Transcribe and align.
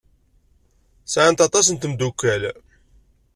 Sɛant 1.11 1.43
aṭas 1.47 1.67
n 1.69 1.75
tmeddukal. 1.77 2.43